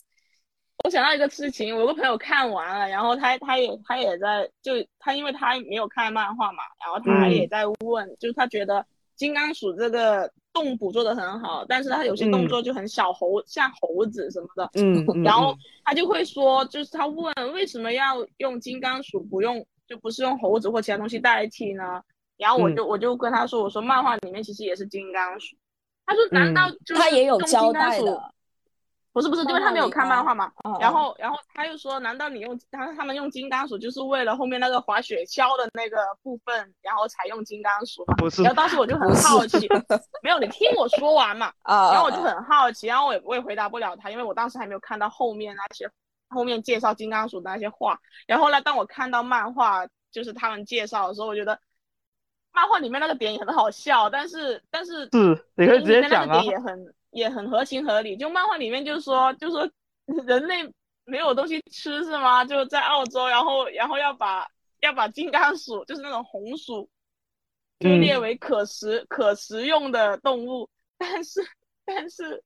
[0.83, 7.33] 我想到一个事情，我有个朋友看完了，然后他他也他也在就他因为他没有看漫画嘛，然后他嗯。
[7.33, 8.85] 也在问，就是他觉得
[9.15, 15.59] 金刚鼠这个动捕捉的很好，但是他有些动作就很小猴，像猴子什么的，嗯，嗯然后嗯。
[15.85, 22.03] 他就会说，就是他问为什么要用金刚鼠，不用就不是用猴子或其他东西代替呢？
[22.37, 22.77] 然后我嗯。
[22.77, 25.57] 就、我就跟他说，我说漫画里面其实也是金刚鼠。
[26.07, 28.33] 他说难道就是他也有交代的，
[29.15, 30.51] 不是不是，因为他没有看漫画嘛。
[30.65, 38.15] 嗯然后然后他又说，难道你用他他们用金刚鼠就是为了后面那个滑雪橇的那个部分，然后才用金刚鼠吗？
[38.19, 39.69] 不是然后当时我就很好奇，
[40.25, 41.53] 没有你听我说完嘛。
[41.63, 45.89] 啊，然后我就啊很好奇，然后我也我也回答不了他，因为我当时还没有看到后面那些
[46.29, 47.97] 后面介绍金刚鼠的那些话。
[48.27, 51.57] 然后呢当我看到漫画，就是他们介绍的时候，我觉得
[52.53, 56.45] 漫画里面那个点也很好笑，但是但是是你可以直接讲点。
[56.47, 58.17] 也很也很合情合理。
[58.17, 59.69] 就漫画里面就是说，就说
[60.27, 60.71] 人类
[61.05, 62.45] 没有东西吃是吗？
[62.45, 64.47] 就在澳洲，然后然后要把
[64.81, 66.89] 要把金刚鼠，就是那种红鼠，
[67.81, 71.41] 就嗯列为可食、可食用的动物，但是
[71.85, 72.43] 但是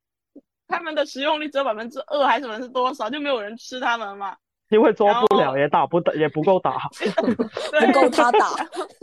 [0.69, 4.37] 他们的食用率只有百分之二还是百分之多少，就没有人吃它们嘛？
[4.69, 6.91] 因为捉不了，也打不得，也不够打。
[6.93, 8.55] 不够他打，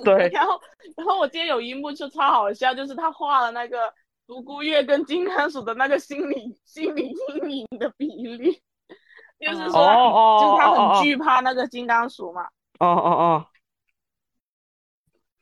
[0.03, 0.61] 对， 然后，
[0.95, 3.91] 然后我今天有一幕就超好笑，就是他画了那个
[4.27, 8.61] 独孤月跟金刚鼠的那个心理心理阴影的比例，
[9.39, 12.43] 就是说，就是他很惧怕那个金刚鼠嘛。
[12.79, 13.45] 哦哦哦，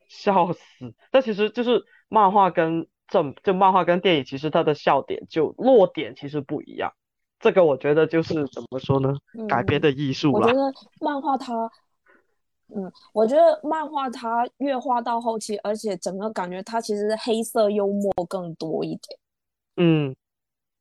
[0.07, 0.61] 笑死！
[1.11, 6.93] 但其实就是漫画跟正就漫画跟电影，其实它的笑点就落点其实不一样。
[7.39, 9.15] 这个我觉得就是怎么说呢，
[9.49, 10.39] 改编的艺术吧。
[10.39, 11.69] 我觉得漫画它，
[12.75, 19.19] 嗯，我觉得漫画它越画到后期，而且整个感觉它其实黑色幽默更多一点。
[19.77, 20.15] 嗯，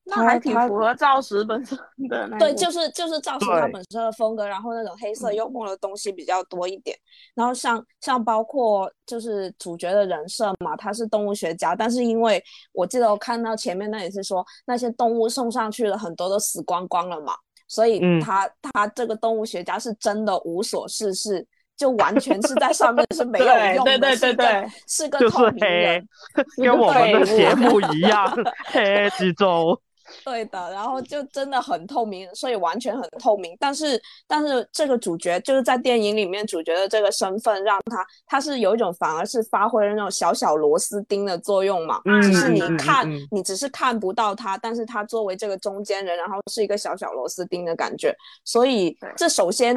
[0.04, 1.78] 那还挺符合赵石本身
[2.08, 6.96] 的那对，就是就是赵石他本身的风格，然后那种黑色嗯幽默的东西比较多一点。
[7.34, 17.34] 然后像像包括就是主角的人设嘛，他是动物学家，但是因为我记得我看到前面那也是说那些动物送上去了，很多都死光光了嘛，
[17.68, 21.46] 所以嗯他、他这个动物学家是真的无所事事，
[21.82, 26.08] 就完全是在上面是没有对用的，对对对对，是个就是透明黑人。，
[26.56, 28.32] 跟我们的节目一样，
[28.66, 29.76] 黑之中。
[30.24, 33.56] 对的，然后就真的很透明，所以完全很透明。
[33.58, 42.00] 但是，但是这个主角就是在电影里面主角的这个身份，让他他是有一种反而是发挥了那种小小螺丝钉的作用嘛。
[42.04, 48.14] 嗯只是你嗯嗯看，嗯你只是看不到他，但是他作为这个中间人，然后是一个小小螺丝钉的感觉。
[48.44, 49.74] 所以这首先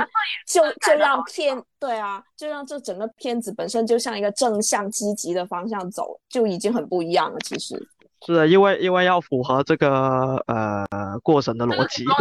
[0.48, 7.40] 就就让片对啊，就让这整个片子本身就像一个正向积极的方向走，就已经很不一样了。
[7.46, 7.76] 其实。
[8.26, 10.86] 是的因为因为要符合这个呃
[11.24, 12.04] 过程的逻辑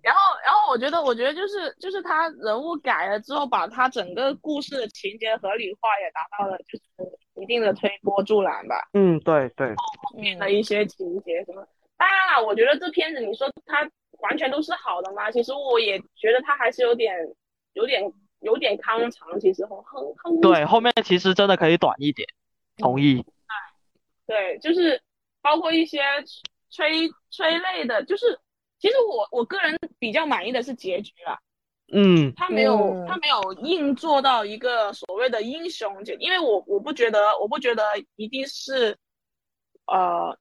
[0.00, 6.84] 然后，然后我觉得，我觉得就是就是他人物改了之后，把他整个故事的情节合理化，也达到了就是
[7.42, 8.88] 一定的推波助澜吧。
[8.94, 11.66] 嗯，对对，后面的一些情节什么，
[11.98, 13.86] 当然了，我觉得这片子你说它
[14.20, 15.30] 完全都是好的吗？
[15.30, 17.14] 其实我也觉得它还是有点
[17.74, 18.02] 有点
[18.40, 22.28] 有点康长，其实很很很对，后面其实真的可以短一点，
[22.76, 23.24] 同意。
[24.26, 25.00] 对，就是
[25.40, 26.00] 包括一些
[26.68, 28.38] 催催泪的，就是
[28.78, 31.40] 其实我我个人比较满意的是结局了，
[31.92, 37.82] 嗯他没有嗯他没有硬做到一个所谓的英雄结，因为我我不觉得我不觉得
[38.16, 38.98] 一定是
[39.86, 40.38] 呃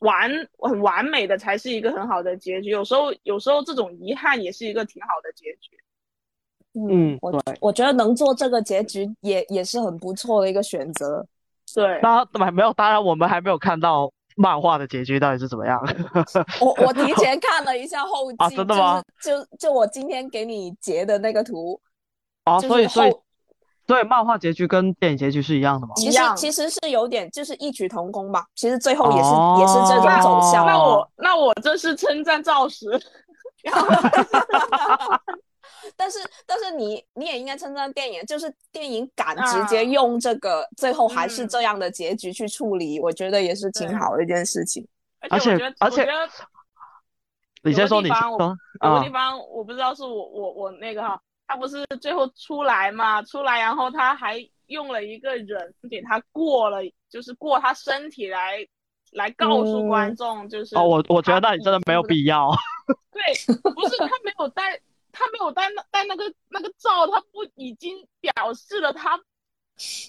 [0.00, 5.80] 完很完美的才是一个很好的结局，有时候有时候这种遗憾也是一个挺好的结局。
[6.74, 7.42] 嗯，我。
[7.60, 11.24] 我觉得能做这个结局也也是很不错的一个选择。
[11.74, 15.80] 对，当 然没有，当然我们还没有看到漫画的结局到底是怎么样。
[16.60, 21.80] 我我提前看了一下后 记，啊真的吗就是就就我今天给你截的那个图，
[22.44, 23.22] 啊，就是所以所以后
[23.86, 25.92] 所以漫画结局跟电影结局是一样的吗？
[25.96, 28.44] 其实其实是有点就是异曲同工吧。
[28.54, 30.66] 其实最后也是、哦也是这种走向。
[30.66, 32.86] 那我那我这是称赞赵石，
[35.96, 44.86] 但是但是你你也应该称赞电影，就是电影敢啊直接用这个，最后还是嗯这样的结局去处理，我觉得也是挺好的一件事情。
[45.30, 46.06] 而且我觉得而且
[47.62, 58.66] 你先说，你先有个地方我说啊有个地，方我不知道是我我我那个哈，他不是最后出来嘛，出来然后他还用了一个人给他过了，就是过他身体来
[59.12, 62.50] 来告诉观嗯众，就是哦，我我觉得那你真的没有必要。
[63.10, 63.22] 对，
[63.72, 64.83] 不是他没有戴，他没
[65.44, 69.18] 有戴那戴那个那个罩，他不已经表示了他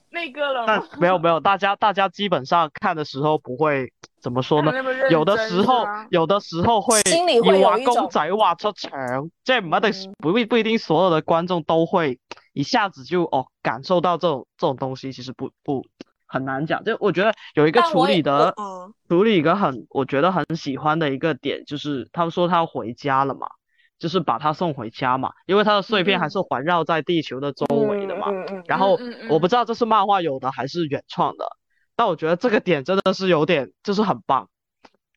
[0.09, 0.87] 那个了但吗？
[0.99, 4.71] 没有没有，大家大家基本上看的时候不会怎么说呢？
[5.09, 12.19] 有的时候有的时候会心里會要畫有一種公仔挖出腸，即係唔一定嗯不必不一定所有的观众都会
[12.53, 15.83] 一下子就哦感受到这种这种东西，其实不不
[16.27, 16.83] 很难讲。
[16.83, 18.53] 就我觉得有一個處但我也理的
[19.09, 23.47] 处理一个很我觉得很喜欢的一个点，就是他们说他要回家了嘛，
[23.97, 28.27] 就是把他送回家嘛，因为它的碎片还是环绕在地球的周围的嘛。
[28.65, 31.45] 然後嗯嗯我不知道这是漫画有的还是原创的，
[31.95, 34.49] 但我觉得这个点真的是有点就是很棒。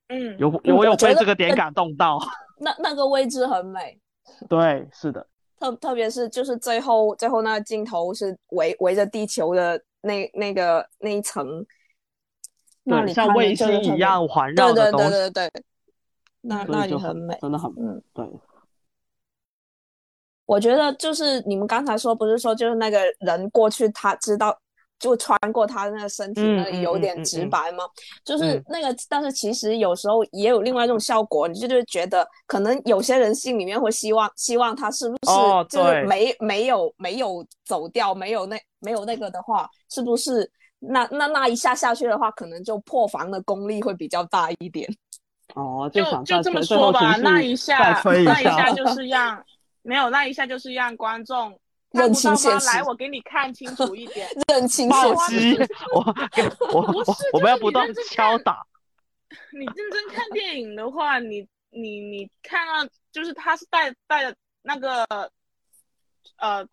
[0.08, 2.18] 嗯，有有我有被这个点感动到。
[2.60, 3.98] 那那个位置很美，
[4.48, 5.26] 对，是的，
[5.60, 11.64] 特特别是就是最后最后那个镜头是围围着地球的那那个那一层，
[12.84, 15.62] 那對，里像衛着真的特別星一樣環對對繞的東西，對對對，
[16.40, 17.38] 那那就里很美。
[17.40, 18.26] 真的很嗯，對。
[20.48, 24.58] 我觉得就是你们刚才说，不是说就是那个人过去，他知道
[24.98, 27.84] 就穿过他那个身體嗯那里有點嗯嗯嗯嗯直白吗？
[28.24, 44.88] 就是嗯那个，但是其实有时候也有另外一种效果，你就是觉得可能有些人心里面会希望希望他是不是哦就是對沒沒有没有走掉，没有那没有那个的话，是不是那那那一下下去的话，可能就破防的功力会比较大一点。
[45.54, 49.44] 哦，就想就這麼在最後說吧，那一下那一下下就是讓
[49.88, 51.58] 沒有那一下就是讓觀眾
[51.92, 52.36] 看認不到嗎？
[52.36, 58.62] 清現實來，我给你看清楚一点， 认清暴現實，擊， 我我我不是我们要不斷就是你認真看敲打。
[59.52, 65.04] 你认真看电影的话，你你你看到就是他是帶帶着那个
[66.36, 66.66] 呃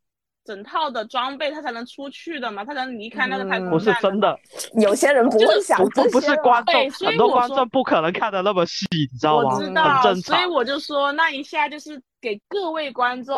[0.45, 4.37] 整套的装备，他才能出去的嘛，他才能离开那个太空嗯不是真的，
[4.79, 9.55] 有些人不会想不不是觀對眾，很多所以我說觀眾不可能看的那么细，你知道吗？
[9.55, 10.37] 我知很道，正常。
[10.37, 13.35] 所以我就说那一下就是给各位观众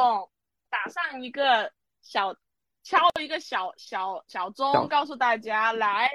[0.70, 2.36] 打上一个小
[2.84, 6.10] 敲一个小小小钟，告诉大家来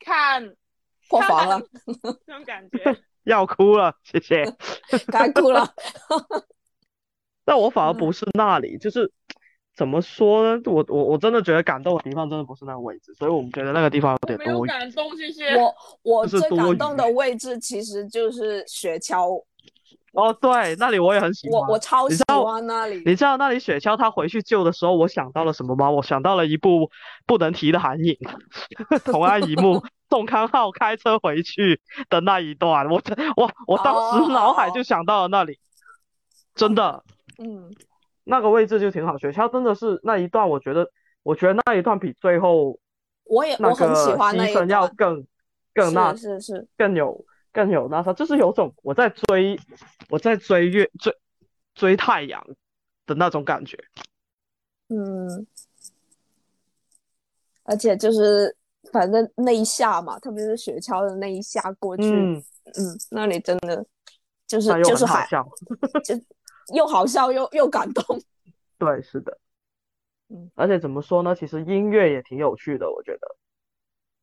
[0.00, 0.54] 看
[1.08, 1.60] 破防了，
[2.26, 2.78] 这种感觉。
[3.24, 4.44] 要哭了，谢谢，
[5.10, 5.68] 该哭了。
[7.44, 9.12] 但我反而嗯不是那里，就是
[9.76, 10.62] 怎么说呢？
[10.64, 14.68] 我我我真的觉得感动的地方真的不是那个位置，所以我们觉得那个地方有我沒有點多餘。
[14.68, 15.54] 感动谢谢。
[15.54, 19.44] 我我最就是感动的位置其实就是雪橇，
[20.12, 21.60] 哦，对，那里我也很喜欢。
[21.60, 23.02] 我我超喜你知道歡那里。
[23.04, 25.90] 你知道那里雪橇他回去救的时候，我想到了什么吗？
[25.90, 26.90] 我想到了一部
[27.26, 28.16] 不能提的韩影，
[29.04, 33.02] 同安一幕，宋康昊开车回去的那一段，我
[33.36, 35.58] 我我当时脑海就想到了那里，
[36.54, 37.04] 真的
[37.38, 37.70] 嗯，
[38.28, 39.16] 那个位置就挺好。
[39.18, 40.90] 雪橇真的是那一段，我觉得
[41.22, 42.76] 我觉得那一段比最后
[43.22, 45.24] 我也我很喜欢那一段要，更
[45.72, 49.56] 更那是是是，更有更有那啥，就是有种我在追
[50.08, 51.16] 我在追月追
[51.76, 52.44] 追太阳
[53.06, 53.78] 的那种感觉。
[54.88, 55.46] 嗯，
[57.62, 58.56] 而且就是
[58.92, 63.86] 反正那一下嘛，特别是雪橇的那一下过去，嗯，嗯，那里真的
[64.48, 65.48] 就是就是好笑。
[66.74, 68.04] 又好笑又又感动，
[68.78, 69.38] 对，是的，
[70.28, 71.34] 嗯，而且怎么说呢？
[71.34, 73.36] 其实音乐也挺有趣的，我觉得。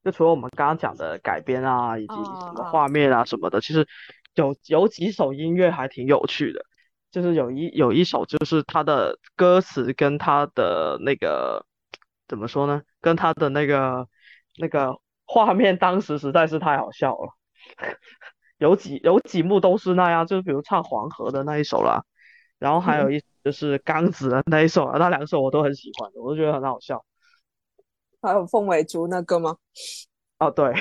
[0.03, 3.88] 就除了我们刚刚讲的改编啊，以及什么啊画面啊什么的，其实
[4.36, 6.65] 有有几首音乐还挺有趣的。
[7.10, 11.65] 就是有一有一首，就是它的歌词跟它的那个
[12.27, 12.82] 怎么说呢？
[12.99, 14.08] 跟它的那个
[14.58, 17.29] 那个画面，当时实在是太好笑了。
[18.58, 22.03] 有几有几幕都是那样，就是比如唱黄河的那一首啦，
[22.63, 27.04] 然后还有一就是刚子的那一首啊，那两首我都很喜欢的，我都觉得很好笑。
[28.21, 29.58] 还有凤尾竹那个吗？
[30.39, 30.73] 哦，对，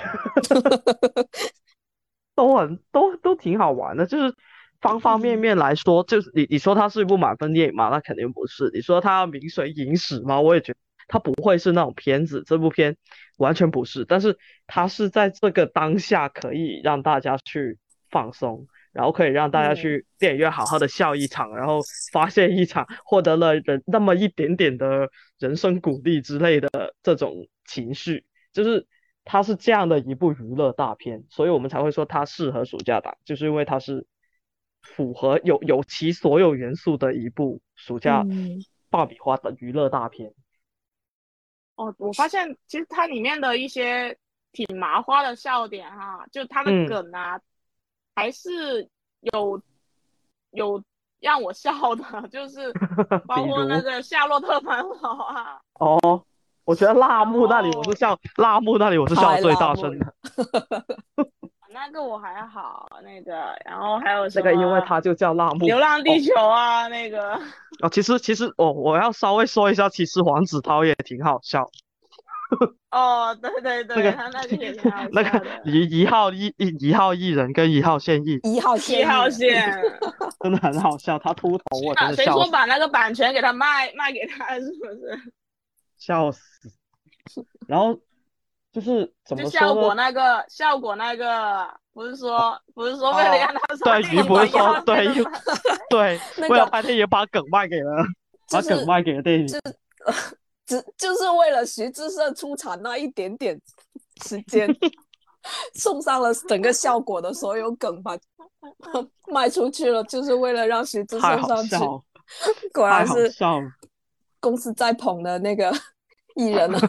[2.37, 4.33] 都很都都挺好玩的，就是
[4.81, 7.88] 方方面面来说，就是你你说它是一部满分电影吗？
[7.88, 8.71] 那肯定不是。
[8.73, 10.40] 你说它要名垂影史吗？
[10.40, 12.97] 我也觉得它不会是那种片子，这部片
[13.38, 14.05] 完全不是。
[14.05, 19.76] 但是它是在这个当下可以让大家去放松，然后可以让大家嗯。
[19.76, 21.81] 去电影院好好的笑一场，然后
[22.12, 25.08] 发泄一场，获得了人那么一点点的
[25.38, 26.69] 人生鼓励之类的
[27.02, 28.87] 这种情绪，就是
[29.25, 34.06] 它是这样的一部娱乐大片，所以我们才会说它适合暑假档，就是因为它是
[34.83, 38.64] 符合有有其所有元素的一部暑假嗯。
[38.90, 40.35] 爆米花的娱乐大片。
[41.77, 44.14] 哦，我发现其实它里面的一些
[44.52, 46.87] 挺麻花的笑点哈，就它的嗯。
[46.87, 47.40] 梗啊，
[48.15, 48.88] 还是
[49.21, 49.60] 有
[50.52, 50.83] 有
[51.21, 52.73] 让我笑的， 就是
[53.27, 56.23] 包括那个夏洛特烦恼啊，哦，
[56.65, 60.15] 我觉得辣木那里我是笑，辣木那里我是笑最大声的。
[61.75, 63.33] 那个我还好，那个
[63.65, 65.65] 然后还有什这个因为么它就叫辣木。
[65.65, 67.33] 流浪地球啊，那个
[67.81, 71.71] 哦，其实其实我我要稍微说一下，其实黄子韬也挺好笑，
[72.92, 75.46] 哦，对对对，那个他那个也挺好那个。
[75.65, 79.83] 一一号艺一一号艺人跟一号线艺一号线，七号线，
[80.40, 85.33] 真的很好笑，他秃头我真啊谁的笑死说把那个版权给他卖卖给他，是不是？
[85.96, 86.40] 笑死。
[87.69, 87.98] 然后
[88.73, 90.03] 就是怎就么效果呢？
[90.03, 95.31] 那个效果那个，不是说不是说为了哦让他上对，电影不是说对那个吗
[95.88, 98.05] 对， 那个为了拍电影把梗卖给了，
[98.50, 99.46] 把就是梗卖给了电影。
[100.67, 103.60] 只就是为了徐志胜出场那一点点
[104.25, 104.69] 时间，
[105.75, 108.17] 送上了整个效果的所有梗，吧
[109.33, 111.77] 卖出去了，就是为了让徐志胜上去。
[112.73, 113.33] 果然是。
[114.40, 115.73] 公司在捧的那个
[116.35, 116.81] 艺人啊。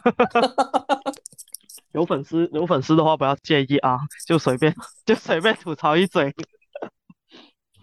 [1.91, 6.33] 有粉丝有粉丝的话不要介意啊，就随便就随便吐槽一嘴。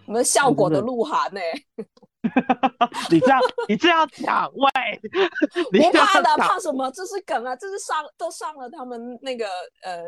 [0.07, 1.41] 我们效果的鹿晗呢、
[3.11, 5.01] 你这样你这样讲，喂，
[5.73, 6.91] 你不怕的，怕什么？
[6.91, 9.47] 这是梗啊，这是上都上了他们那个
[9.83, 10.05] 呃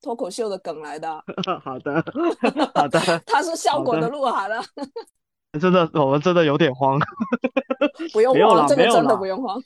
[0.00, 1.12] 脱口秀的梗来的。
[1.62, 2.02] 好 的
[2.74, 4.64] 好的，他是效果的的鹿晗啊，
[5.60, 6.98] 真的我们真的有点慌。
[8.12, 9.60] 不用慌，这个真的不用慌。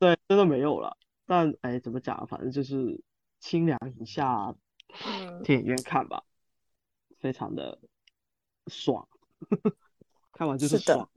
[0.00, 0.96] 对，真的没有了。
[1.26, 2.26] 但哎，怎么讲啊？
[2.28, 3.00] 反正就是
[3.40, 4.54] 清凉一下，
[5.06, 6.22] 嗯，电影院看吧，
[7.20, 7.78] 非常的
[8.66, 9.06] 爽，
[10.32, 11.08] 看完就是爽。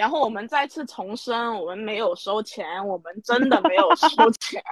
[0.00, 4.08] 然后我们再次重申，我们没有收钱，我们真的没有收
[4.40, 4.62] 钱，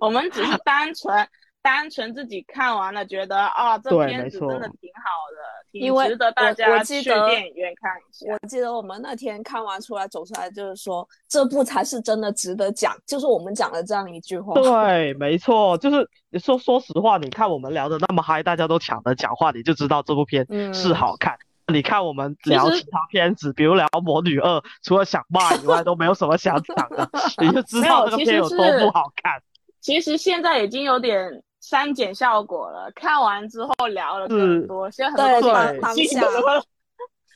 [0.00, 1.28] 我们只是单纯
[1.62, 8.32] 单纯自己看完了，觉得啊，这片子真的挺好的，挺值得大家去记得电影院看一下。
[8.32, 14.52] 我记得我们那天看完出来走出来，就是说这部才是真的值得讲，就是我们讲了这样一句话。
[14.54, 21.38] 对，没错，就是你说说实话，你看我们聊的那么嗨，大家都抢着讲话，你就知道这部片嗯是好看。
[21.72, 27.08] 你看我们聊其他片子，比如聊《魔女二》，除了想骂以外，都没有什么想讲的，
[27.40, 29.40] 你就知道这个片有多不好看。
[29.80, 36.64] 其实现在已经有点删减效果了，看完之后聊了是更多，现在很多当都当下记得了。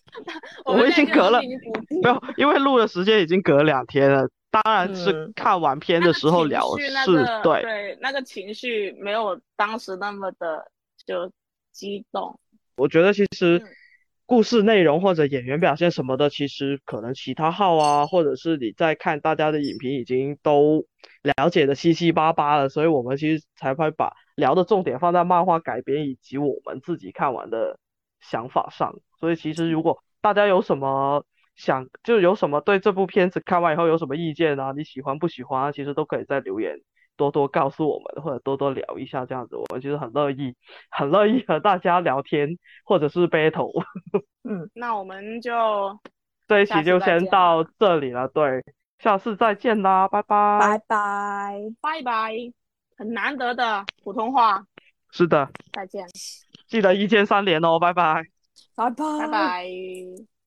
[0.64, 6.66] 我们已经隔了没有，因为录的时间已经隔两天了，当然是嗯看完片的时候聊，
[7.05, 7.62] 是个对。
[7.62, 10.70] 对那个情绪没有当时那么的
[11.07, 11.31] 就
[11.72, 12.39] 激动。
[12.76, 13.68] 我觉得其实嗯
[14.29, 20.85] 故事内容或者演员表现什么的，其实可能其他号啊，或者是你在看大家的影评已经都
[21.22, 27.79] 了解的七七八八了，所以我们其实才会把聊的重点放在漫画改编以及我们自己看完的
[28.20, 29.01] 想法上。
[29.18, 31.24] 所以其实如果大家有什么
[31.57, 36.83] 想，就有什么对这部片子看完以后有什么意见啊，你喜欢不喜欢啊，其实都可以在留言
[37.19, 40.55] 多多告诉我们，或者多多聊一下这样子，我们其实很乐意，
[40.89, 42.57] 很乐意和大家聊天
[42.87, 43.85] 或者是 battle。
[44.49, 45.53] 嗯那我们就
[46.47, 48.64] 这一期就先到这里了，对，
[48.99, 50.59] 下次再见啦，拜拜。
[50.61, 51.61] 拜拜。
[51.83, 52.33] 拜拜，
[52.97, 54.64] 很难得的普通话，
[55.11, 56.07] 是的，再见，
[56.69, 58.23] 记得一键三连哦，拜拜。
[58.75, 60.38] 拜拜，拜拜。